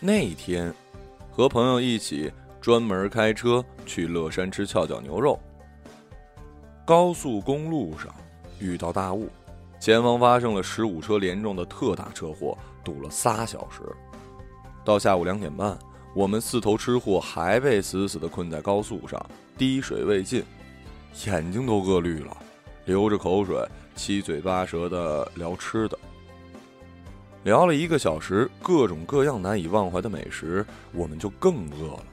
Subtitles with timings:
[0.00, 0.72] 那天，
[1.32, 5.36] 和朋友一起专门开车去乐山吃翘脚牛肉。
[6.84, 8.14] 高速公路上
[8.60, 9.28] 遇到大雾，
[9.80, 13.82] 前方发生了十五车连撞的特大车祸，堵了仨小时。
[14.84, 15.76] 到下午两点半，
[16.14, 19.20] 我们四头吃货还被死死的困在高速上，
[19.56, 20.44] 滴水未进，
[21.26, 22.36] 眼睛都饿绿了，
[22.84, 25.98] 流着口水，七嘴八舌的聊吃的。
[27.48, 32.04] 聊了一个小时，各种各样难以忘怀的美食，我们就更饿了。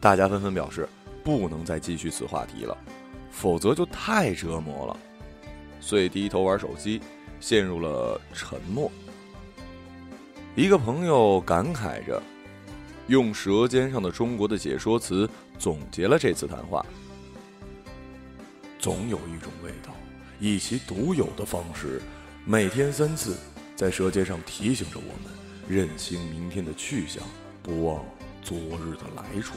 [0.00, 0.88] 大家纷纷表示
[1.22, 2.76] 不能再继续此话题了。
[3.30, 4.96] 否则就太折磨了，
[5.80, 7.00] 遂低头玩手机，
[7.38, 8.90] 陷入了沉默。
[10.56, 12.20] 一个朋友感慨着，
[13.06, 16.84] 用《舌尖上的中国》的解说词总结了这次谈话：
[18.80, 19.94] 总有一种味道，
[20.40, 22.02] 以其独有的方式，
[22.44, 23.36] 每天三次，
[23.80, 25.32] 在舌尖上提醒着我们，
[25.66, 27.24] 认清明天的去向，
[27.62, 28.04] 不忘
[28.42, 29.54] 昨日的来处。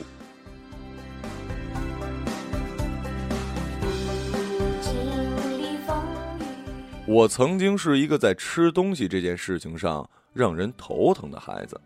[7.06, 11.78] 我曾经是一个在吃东西这件事情上让人头疼的孩子。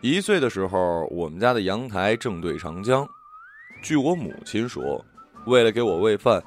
[0.00, 3.06] 一岁的时候，我们家的阳台正对长江。
[3.82, 5.04] 据我母亲说，
[5.44, 6.42] 为了给我喂饭，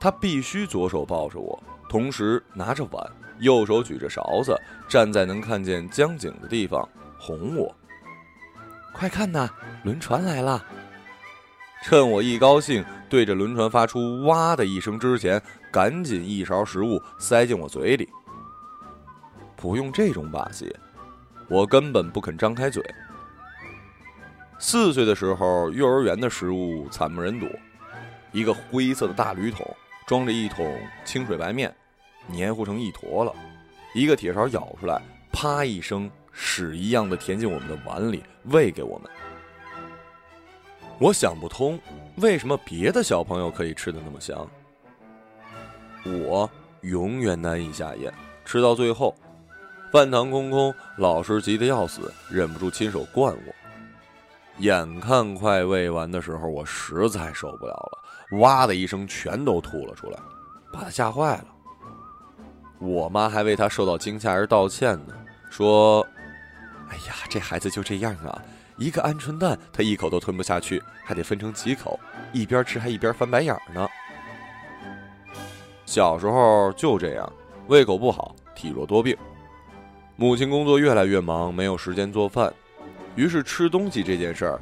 [0.00, 4.56] 她必须左手抱着我，同时拿着碗，右手举着勺子，
[4.88, 7.74] 站在能看见江景的地方哄我。
[8.92, 9.50] 快看呐，
[9.82, 10.64] 轮船来了！
[11.82, 18.08] 趁我一高兴，对着轮船发出“哇”的一声之前，赶紧一勺食物塞进我嘴里。
[19.56, 20.74] 不用这种把戏，
[21.48, 22.82] 我根本不肯张开嘴。
[24.58, 27.46] 四岁的时候，幼儿园的食物惨不忍睹，
[28.32, 31.74] 一个灰色的大铝桶装着一桶清水白面，
[32.26, 33.32] 黏糊成一坨了，
[33.94, 35.00] 一个铁勺舀出来，
[35.32, 39.10] 啪一声，屎一样的填进我们的碗里，喂给我们。
[40.98, 41.78] 我想不通，
[42.16, 44.48] 为什么别的小朋友可以吃的那么香，
[46.04, 46.48] 我
[46.82, 48.12] 永远难以下咽。
[48.44, 49.14] 吃到最后，
[49.90, 53.54] 饭堂空空，老师急得要死，忍不住亲手灌我。
[54.58, 60.18] 眼看快喂完的时候，我实在受不了了，哇的一声，全都吐了出来，
[60.72, 61.46] 把他吓坏了。
[62.84, 65.14] 我妈还为他受到惊吓而道歉呢，
[65.48, 66.06] 说
[66.90, 68.42] ：“哎呀，这孩子就这样啊。”
[68.76, 71.98] 一个鹌鹑蛋，他一口都吞不下去，还得分成几口，
[72.32, 73.88] 一边吃还一边翻白眼呢。
[75.86, 77.32] 小时候就这样，
[77.68, 79.16] 胃口不好，体弱多病。
[80.16, 82.52] 母亲工作越来越忙，没有时间做饭，
[83.14, 84.60] 于是吃东西这件事儿，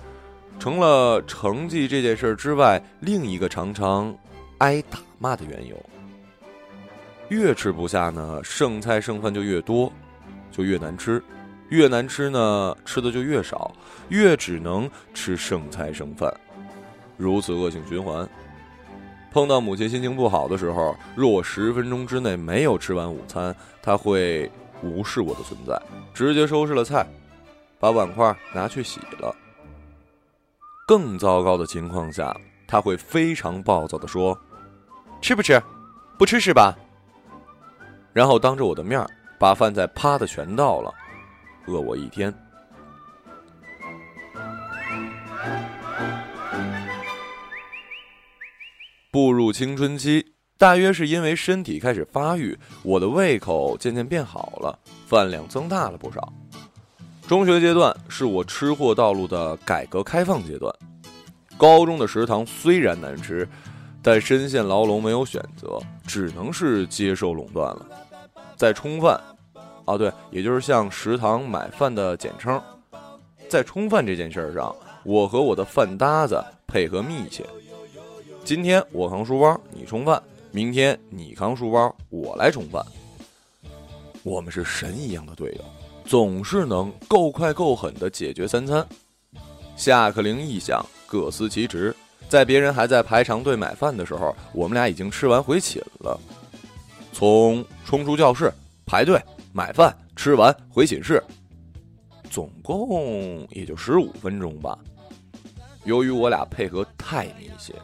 [0.59, 4.15] 成了成绩这件事儿之外另一个常常
[4.59, 5.77] 挨打骂的缘由。
[7.33, 9.91] 越吃不下呢，剩菜剩饭就越多，
[10.51, 11.23] 就越难吃。
[11.71, 13.75] 越难吃呢，吃的就越少，
[14.11, 16.31] 越只能吃剩菜剩饭，
[17.17, 18.29] 如此恶性循环。
[19.33, 25.81] 碰到母亲心情不好的时候，若我十分钟之内没有吃完午餐，她会无视我的存在，
[26.13, 27.07] 直接收拾了菜，
[27.81, 29.35] 把碗筷拿去洗了。
[30.87, 32.37] 更糟糕的情况下，
[32.69, 34.39] 她会非常暴躁的说
[35.23, 35.59] ：“吃不吃？
[36.19, 36.77] 不吃是吧？”
[38.13, 39.05] 然后当着我的面
[39.39, 40.93] 把饭菜啪的全倒了。
[41.67, 42.33] 饿我一天。
[49.11, 56.33] 步入青春期，大约是因为身体开始发育，我的胃口渐渐变好了，饭量增大了不少。
[57.29, 60.75] 中学阶段是我吃货道路的改革开放阶段，
[61.59, 63.47] 高中的食堂虽然难吃，
[64.03, 67.87] 但深陷牢笼没有选择，只能是接受垄断了。
[68.63, 69.21] 在冲饭。
[69.85, 72.63] 啊，对，也就是像食堂买饭的简称，
[73.49, 74.73] 在冲饭这件事儿上，
[75.03, 77.45] 我和我的饭搭子配合密切。
[78.45, 80.17] 今天我扛书包，你冲饭；
[80.53, 82.81] 明天你扛书包，我来冲饭。
[84.23, 85.65] 我们是神一样的队友，
[86.05, 88.87] 总是能够快够狠的解决三餐。
[89.75, 91.93] 下课铃一响，各司其职，
[92.29, 96.17] 在别人还在排长队买饭的时候，我们俩已经吃完回寝了。
[97.13, 98.51] 从冲出教室，
[98.87, 99.21] 排队。
[99.55, 101.23] 买饭吃完回寝室，
[102.31, 104.79] 总共也就十五分钟吧。
[105.85, 107.75] 由于我俩配合太密切，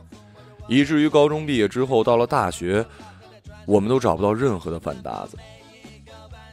[0.66, 2.82] 以至于高中毕业之后到了大学，
[3.66, 5.36] 我们都找不到任何的饭搭子，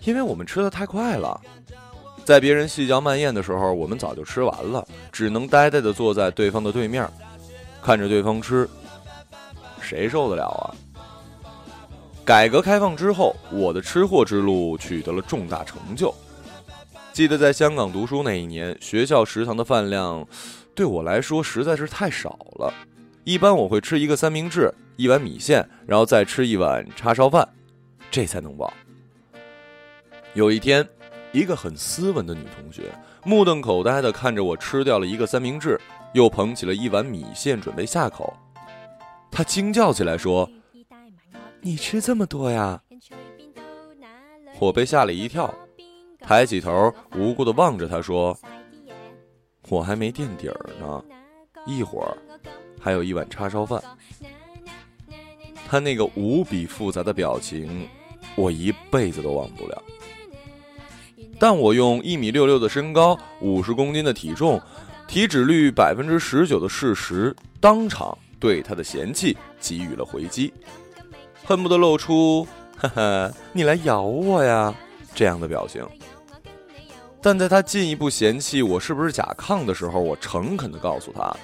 [0.04, 1.40] 因为我们吃的太快了。
[2.26, 7.10] 在别人细嚼慢咽的时候，我们早就吃完了，只能呆呆的坐在对方的对面，
[7.82, 8.68] 看着对方吃，
[9.80, 10.76] 谁受得了啊？
[12.26, 16.12] 改革开放之后，我的吃货之路取得了重大成就。
[17.14, 20.28] 记得在香港读书那一年，学校食堂的饭量
[20.74, 22.74] 对我来说实在是太少了。
[23.26, 27.48] 一般我会吃一个三明治，一碗米线，然后再吃一碗叉烧饭，
[28.10, 28.74] 这才能饱。
[30.34, 30.84] 有一天，
[31.32, 32.92] 一个很斯文的女同学
[33.24, 35.80] 目瞪口呆地看着我吃掉了一个三明治，
[36.14, 38.36] 又捧起了一碗米线准备下口。
[39.30, 40.50] 她惊叫起来说
[41.66, 42.80] ：“你吃这么多呀！”
[44.62, 45.52] 我被吓了一跳，
[46.20, 48.38] 抬起头无辜地望着他说
[49.70, 51.04] ：“我还没垫底儿呢，
[51.66, 52.16] 一会儿
[52.80, 53.82] 还有一碗叉烧饭。”
[55.68, 57.90] 他那个无比复杂的表情，
[58.36, 59.84] 我一辈子都忘不了。
[61.40, 64.62] 但我用一米六六的身高、五十公斤的体重、
[65.08, 70.54] 体脂率百分之十九的事实，当场对他的嫌弃给予了回击，
[71.46, 72.48] 恨不得露出
[72.78, 74.74] “哈哈，你来咬我呀”
[75.14, 75.88] 这样的表情。
[77.22, 81.36] 但在他进一步嫌弃我是不是甲亢的时候，我诚恳地告诉他，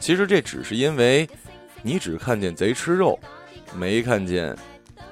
[0.00, 1.28] 其实这只是因为，
[1.82, 3.18] 你只看见贼吃肉，
[3.76, 4.56] 没看见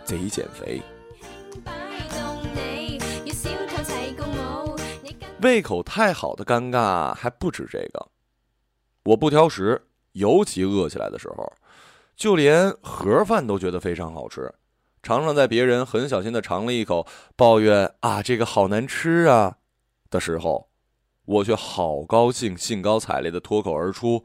[0.05, 0.81] 贼减肥。
[5.41, 8.09] 胃口太好的尴尬还不止这个，
[9.05, 9.83] 我不挑食，
[10.13, 11.53] 尤其饿起来的时候，
[12.23, 14.55] 就连盒饭都觉得非常好吃。
[15.03, 17.05] 常常在别人很小心的尝了一口，
[17.35, 19.59] 抱怨啊这个好难吃啊
[20.09, 20.71] 的时候，
[21.25, 24.25] 我却好高兴，兴高采烈的脱口而出：“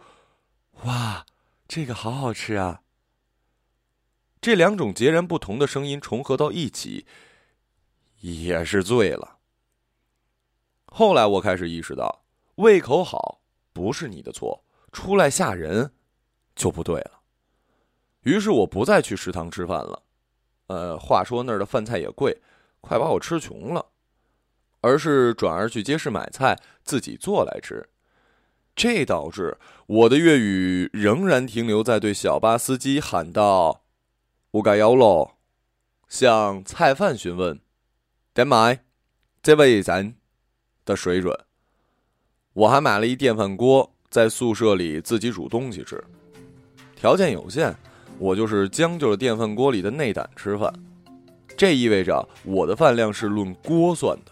[0.86, 1.26] 哇，
[1.68, 2.84] 这个好好吃啊！”
[4.40, 7.08] 这两种截然不同的声音重合到一起，
[8.20, 9.40] 也是醉了。
[10.86, 12.24] 后来我开始意识到，
[12.58, 13.42] 胃口好
[13.74, 15.94] 不是你的错，出来吓人
[16.56, 17.17] 就不对了。
[18.28, 20.04] 于是我不再去食堂吃饭了，
[20.68, 22.42] 呃，话说那儿的饭菜也贵，
[22.82, 23.86] 快把我吃穷了，
[24.82, 27.88] 而是转而去街市买菜，自己做来吃。
[28.76, 33.86] 这导致我的粤语仍然停留在对小巴司机喊道
[34.52, 35.36] ：“我改要喽”，
[36.10, 37.62] 向菜贩询问
[38.36, 38.84] ：“点买？
[39.42, 40.16] 这位咱。”
[40.84, 41.34] 的水准，
[42.52, 46.04] 我还买了一电饭锅，在宿舍里自己煮东西吃。
[46.94, 47.74] 条件有限，
[48.18, 50.74] 我就是将就着电饭锅里的内胆吃饭。
[51.56, 54.32] 这意味着我的饭量是论锅算的。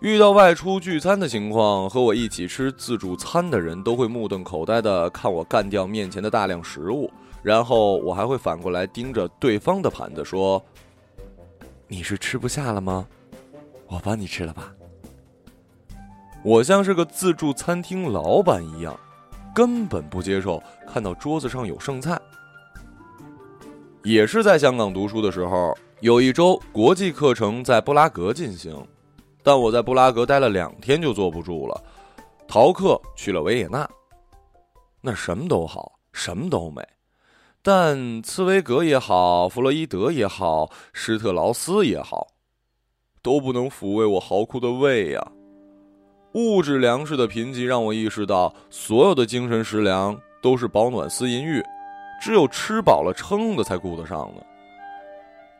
[0.00, 7.10] 遇到外出聚餐的情况，和我一起吃自助餐的人都会目瞪口呆的看我干掉面前的大量食物，
[7.42, 10.62] 然后我还会反过来盯着对方的盘子说
[11.88, 13.06] ：“你是吃不下了吗？
[13.86, 14.72] 我帮你吃了吧。”
[16.44, 18.98] 我像是个自助餐厅老板一样，
[19.54, 22.20] 根本不接受看到桌子上有剩菜。
[24.06, 28.72] 也是在香港读书的时候，有一周国际课程在布拉格进行，
[29.42, 31.82] 但我在布拉格待了两天就坐不住了，
[32.46, 33.84] 逃课去了维也纳。
[35.00, 36.80] 那什么都好，什么都美，
[37.62, 42.28] 但茨威格也好，弗洛伊德也好，施特劳斯也好，
[43.22, 45.32] 都不能抚慰我嚎哭的胃呀。
[46.34, 51.60] 物质粮食的贫瘠让我意识到，所有的精神食粮都是保暖思淫欲，
[52.20, 54.42] 只有吃饱了撑的才顾得上呢。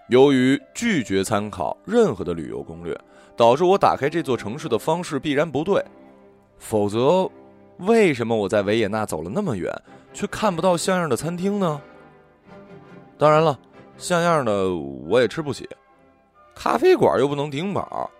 [0.09, 2.97] 由于拒绝参考任何的旅游攻略，
[3.37, 5.85] 导致我打开这座城市的方式必然不对。
[6.59, 7.31] 否则，
[7.79, 9.73] 为什么我在维也纳走了那么远，
[10.15, 11.81] 却看不到像样的餐厅呢？
[13.19, 13.59] 当然了，
[13.99, 15.69] 像样的我也吃不起，
[16.55, 18.11] 咖啡馆又不能顶饱，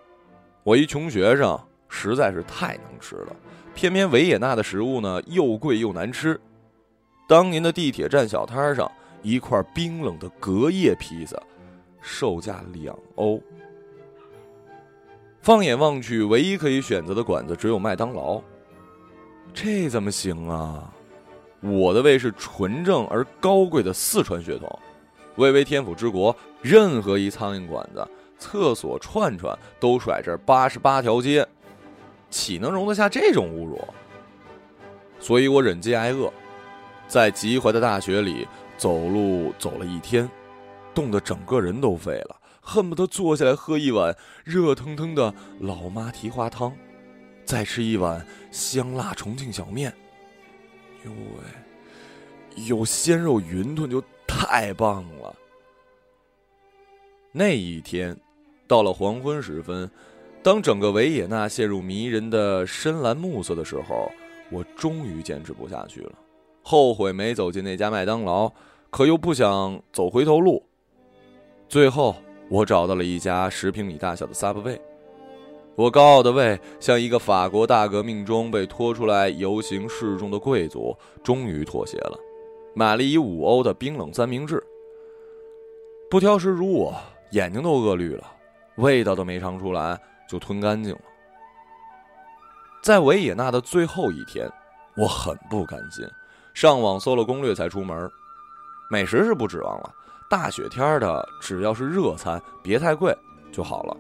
[0.63, 1.59] 我一穷学生。
[1.89, 3.37] 实在是太能吃了，
[3.73, 6.39] 偏偏维也纳的食物呢又贵又难吃。
[7.27, 8.91] 当年的地铁站小摊上，
[9.23, 11.37] 一块冰冷的隔夜披萨，
[12.01, 13.41] 售价两欧。
[15.41, 18.41] 放眼望去，唯一可以选择的馆子只有麦当劳，
[19.53, 20.93] 这怎么行啊？
[21.61, 24.79] 我的胃是纯正而高贵的四川血统，
[25.37, 28.07] 巍巍天府之国，任何一苍蝇馆子、
[28.39, 31.47] 厕所串串都甩这八十八条街。
[32.29, 33.81] 岂能容得下这种侮辱？
[35.19, 36.33] 所以我忍饥挨饿，
[37.09, 38.47] 在极怀的大雪里
[38.77, 40.29] 走路走了一天，
[40.95, 46.73] 冻得整个人都废了，恨不得坐下来喝一碗热腾腾的老妈蹄花汤，
[47.45, 49.93] 再吃一碗香辣重庆小面。
[51.05, 55.35] 哟喂，有鲜肉云吞就太棒了。
[57.33, 58.17] 那一天，
[58.67, 59.91] 到了黄昏时分。
[60.43, 64.09] 当整个维也纳陷入迷人的深蓝暮色的时候，
[64.49, 66.13] 我终于坚持不下去了，
[66.69, 68.51] 后悔没走进那家麦当劳，
[68.91, 70.67] 可又不想走回头路。
[71.69, 72.17] 最后，
[72.51, 74.81] 我找到了一家十平米大小的 Subway，
[75.77, 80.93] 我高傲的胃像一个法国大革命中被拖出来游行示众的贵族，
[81.23, 82.19] 终于妥协了，
[82.75, 84.61] 买了一五欧的冰冷三明治。
[86.11, 86.93] 不挑食如我，
[87.31, 88.25] 眼睛都饿绿了，
[88.79, 89.97] 味道都没尝出来
[90.29, 91.01] 就吞干净了。
[92.83, 94.51] 在维也纳的最后一天，
[94.97, 96.05] 我很不甘心，
[96.57, 98.11] 上网搜了攻略才出门。
[98.89, 99.95] 美食是不指望了，
[100.31, 103.15] 大雪天的，只要是热餐，别太贵
[103.53, 103.95] 就好了。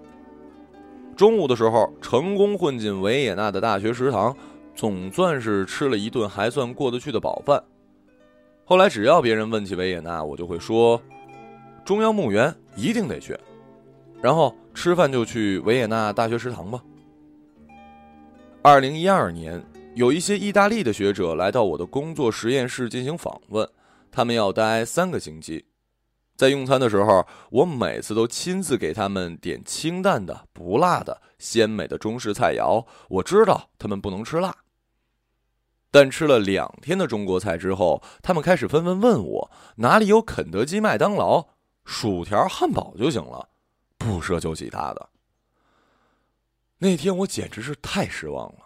[1.14, 4.34] 中午的时候，成功混进维也纳的大学食堂，
[4.74, 7.62] 总算是吃了一顿还算过得去的饱饭。
[8.64, 10.98] 后来，只要别人问起维也纳，我就会说
[11.84, 13.38] ：“中央墓园一定得去。”
[14.22, 16.82] 然后吃饭就去维也纳大学食堂吧。
[18.62, 19.62] 二零一二年，
[19.96, 23.66] 有一些意大利的学者来到我的工作实验室进行访问，
[24.12, 25.64] 他们要待三个星期。
[26.36, 32.84] 在用餐的时候，我每次都亲自给他们点清淡的、不辣的、鲜美的中式菜肴。
[33.08, 34.54] 我知道他们不能吃辣，
[35.90, 41.42] 但吃了两天的中国菜之后，他们开始纷纷问我哪里有肯德基、麦当劳、
[41.86, 43.48] 薯条、汉堡就行了，
[43.96, 45.08] 不奢求其他的。
[46.80, 48.65] 那天我简直是太失望了，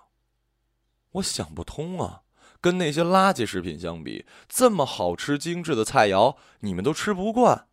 [1.12, 2.22] 我想不通啊。
[2.62, 7.68] 跟那些垃圾食品相比，这么好吃精致的菜肴，你们都吃不惯。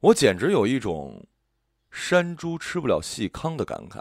[0.00, 1.26] 我简直有一种
[1.90, 3.98] 山猪吃不了细糠的感慨。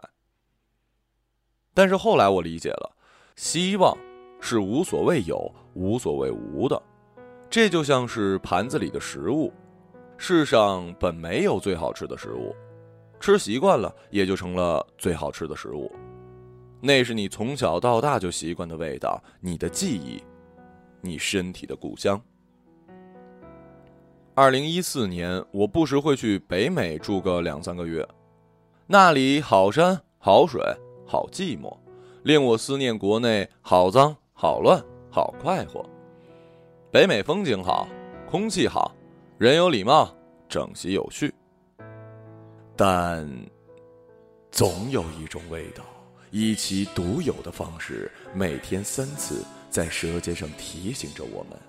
[1.73, 2.93] 但是后来我理解了，
[3.37, 3.97] 希望
[4.41, 6.83] 是无所谓有，无所谓无的。
[7.49, 9.53] 这就像是盘子里的食物，
[10.17, 12.53] 世上本没有最好吃的食物，
[13.17, 15.89] 吃习惯了，也就成了最好吃的食物。
[16.85, 20.21] 那是你从小到大就习惯的味道，你的记忆，
[20.99, 22.21] 你身体的故乡。
[24.35, 28.05] 二零一四年，我不时会去北美住个两三个月，
[28.85, 30.61] 那里好山好水
[31.07, 31.73] 好寂寞，
[32.23, 35.89] 令我思念国内好脏好乱好快活。
[36.91, 37.87] 北美风景好，
[38.29, 38.93] 空气好，
[39.37, 40.13] 人有礼貌，
[40.49, 41.33] 整齐有序，
[42.75, 43.25] 但
[44.51, 45.81] 总有一种味道。
[46.35, 51.59] 以其独有的方式，每天三次在舌尖上提醒着我们，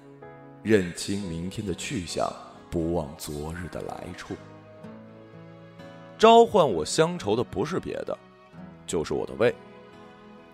[0.62, 2.26] 认清明天的去向，
[2.70, 4.34] 不忘昨日的来处。
[6.16, 8.18] 召唤我乡愁的不是别的，
[8.86, 9.54] 就是我的胃。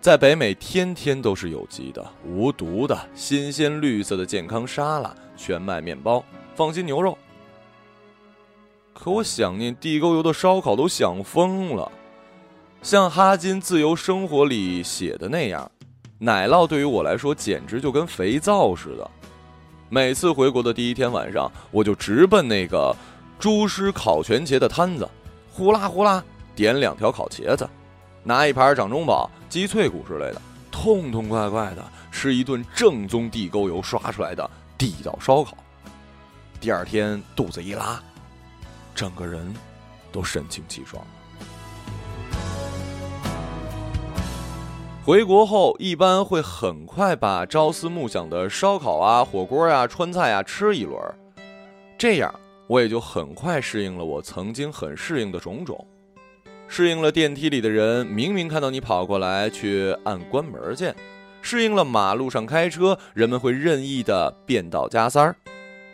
[0.01, 6.25] 在北美，天天都是有机的、无毒的、新鲜绿色的健康沙拉、全麦面包、
[6.57, 7.17] 放心牛肉。
[8.93, 11.93] 可我想念地沟油的烧烤都想疯了。
[12.83, 15.71] 像哈金《自由生活》里写的那样，
[16.19, 19.11] 奶酪对于我来说简直就跟肥皂似的。
[19.91, 22.97] 每次回国的第一天晚上，我就直奔那个
[23.39, 25.07] 猪师烤全茄的摊子，
[25.53, 26.25] 呼啦呼啦
[26.57, 27.69] 点两条烤茄子，
[28.25, 35.55] 拿一盘掌中宝、鸡脆骨之类的，痛痛快快的吃一顿正宗地沟油刷出来的地道烧烤。
[36.59, 38.03] 第二天肚子一拉，
[38.95, 39.55] 整个人
[40.11, 41.05] 都神清气爽。
[45.11, 50.97] 回国后，一般会很快把朝思暮想的烧烤啊、火锅啊、川菜啊吃一轮，
[51.99, 52.33] 这样
[52.69, 55.85] 我也就很快适应了我曾经很适应的种种，
[56.69, 60.95] 适应了电梯里的人明明看到你跑过来却按关门键，
[61.43, 65.35] 适应了马路上开车人们会任意的变道加塞儿，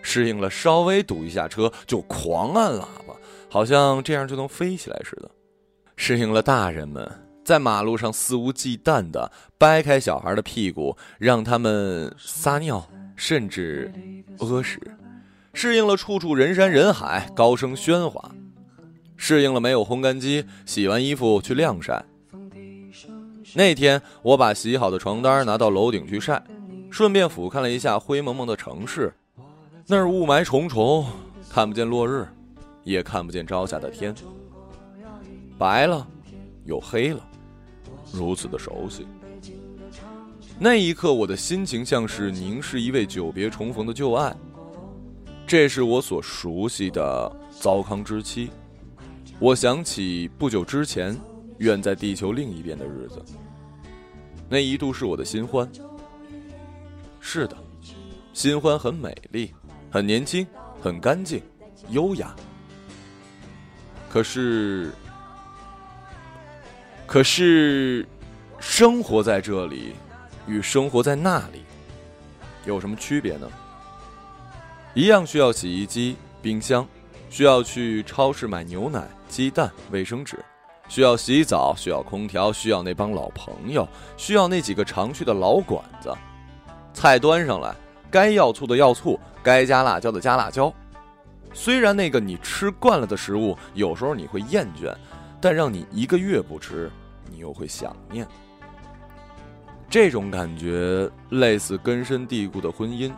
[0.02, 3.16] 适应了稍微堵一下车就狂按喇叭，
[3.48, 5.30] 好像这样就能飞起来似的，
[5.96, 7.10] 适应了大人们。
[7.46, 12.84] 在马路上肆无忌惮地掰开小孩的屁股，让他们撒尿，
[13.14, 13.94] 甚至
[14.38, 14.80] 屙屎，
[15.52, 18.32] 适应了处处人山人海、高声喧哗，
[19.16, 22.04] 适应了没有烘干机，洗完衣服去晾晒。
[23.54, 26.42] 那天，我把洗好的床单拿到楼顶去晒，
[26.90, 29.14] 顺便俯瞰了一下灰蒙蒙的城市，
[29.86, 31.06] 那儿雾霾重重，
[31.48, 32.26] 看不见落日，
[32.82, 34.12] 也看不见朝下的天，
[35.56, 36.04] 白了，
[36.64, 37.20] 又黑了。
[38.12, 39.06] 如此的熟悉，
[40.58, 44.34] 那一刻我的心情像是凝视一位久别重逢的旧爱。
[45.46, 48.48] 这是我所熟悉的糟糠之妻。
[49.38, 51.14] 我想起不久之前
[51.58, 53.22] 远在地球另一边的日子，
[54.48, 55.70] 那一度是我的新欢。
[57.20, 57.56] 是的，
[58.32, 59.52] 新欢很美丽，
[59.90, 60.46] 很年轻，
[60.80, 61.42] 很干净，
[61.90, 62.34] 优雅。
[64.08, 64.90] 可是。
[67.06, 68.04] 可是，
[68.58, 69.94] 生活在这里，
[70.46, 71.64] 与生活在那里，
[72.64, 73.48] 有什么区别呢？
[74.92, 76.86] 一样需要洗衣机、冰箱，
[77.30, 80.44] 需要去超市买牛奶、鸡蛋、卫生纸，
[80.88, 86.12] 需要洗澡，需要空调，需要那帮老朋友，需要那几个常去的老馆子。
[86.92, 87.72] 菜端上来，
[88.10, 90.74] 该要醋的要醋，该加辣椒的加辣椒。
[91.52, 94.92] 虽然那个你吃惯了的食物，有时候你会厌倦，
[95.46, 96.90] 但让你一个月不吃，
[97.30, 98.26] 你又会想念。
[99.88, 103.12] 这种感觉类似根深蒂固的婚姻，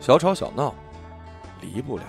[0.00, 0.74] 小吵小闹，
[1.60, 2.04] 离不了。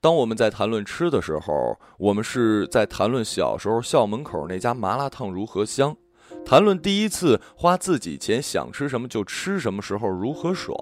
[0.00, 5.94] 当我们在谈论吃的时候，我们是在谈论小时候校门口那家麻辣烫如何香，
[6.42, 10.74] 谈论第一次花自己钱想吃什么就吃什么时候如何爽，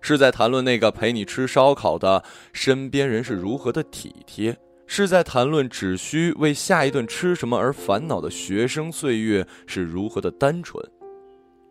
[0.00, 10.84] 是在谈论那个陪你吃烧烤的身边人是如何的体贴，是在谈论只需为下一顿吃什么而烦恼的学生岁月是如何的单纯，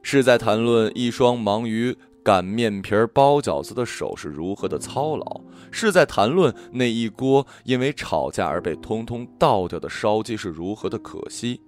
[0.02, 1.96] 是在谈论一双忙于。
[2.22, 11.60] 擀面皮儿、包饺子的手是如何的操劳，是在谈论那一锅因为吵架而被通通倒掉的烧鸡是如何的可惜。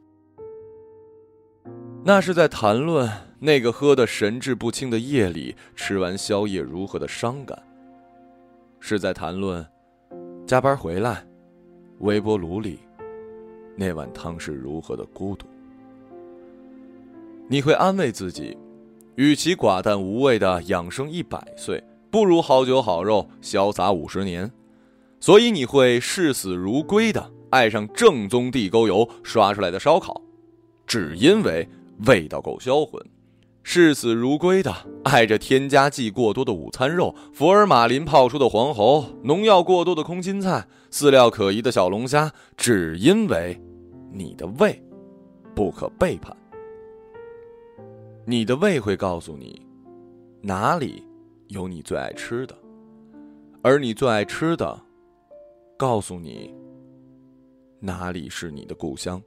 [2.03, 7.61] 那是在谈论那个喝得神志不清的夜里吃完宵夜如何的伤感。
[8.79, 9.63] 是在谈论
[10.47, 11.23] 加班回来，
[11.99, 12.79] 微波炉里
[13.75, 15.45] 那碗汤是如何的孤独。
[17.47, 18.57] 你会安慰自己。
[19.15, 24.49] 与其寡淡无味的养生一百岁，不如好酒好肉潇洒五十年。
[25.19, 30.19] 所以你会视死如归的爱上正宗地沟油刷出来的烧烤，
[30.87, 31.67] 只因为
[32.07, 32.99] 味道够销魂；
[33.63, 43.59] 视死如归的爱着添加剂过多的午餐肉、福尔马林泡出的黄喉、农药过多的空心菜、饲料可疑的小龙虾，只因为
[44.11, 44.81] 你的胃
[45.53, 46.35] 不可背叛。
[48.25, 49.61] 你的胃会告诉你，
[50.41, 51.03] 哪里
[51.49, 52.55] 有你最爱吃的，
[53.61, 54.79] 而你最爱吃的，
[55.77, 56.53] 告诉你，
[57.79, 59.21] 哪里是你的故乡。